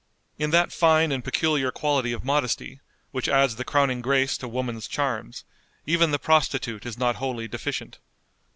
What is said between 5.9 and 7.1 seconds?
the prostitute is